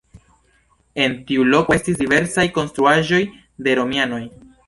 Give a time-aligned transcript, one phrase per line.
[1.03, 3.21] En tiu loko estis diversaj konstruaĵoj
[3.67, 4.25] de romianoj.